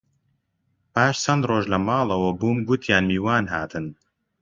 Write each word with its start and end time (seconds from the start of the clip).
پاش 0.93 1.15
چەند 1.23 1.43
ڕۆژ 1.49 1.65
لە 1.73 1.77
ماڵەوە 1.87 2.31
بووم، 2.39 2.57
گوتیان 2.67 3.03
میوان 3.09 3.45
هاتن 3.53 3.85